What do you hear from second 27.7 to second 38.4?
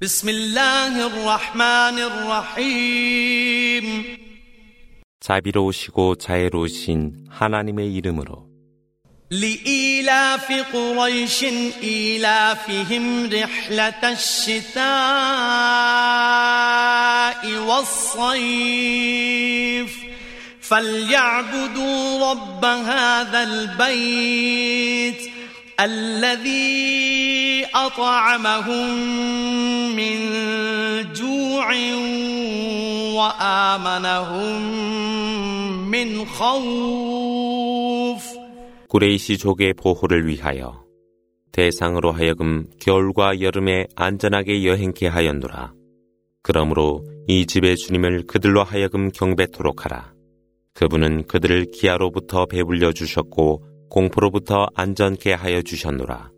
أطعمهم من جوع وآمنهم من خوف